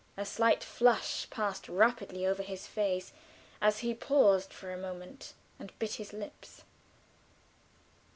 [0.17, 3.13] A slight flush passed rapidly over his face,
[3.61, 6.63] as he paused for a moment and bit his lips.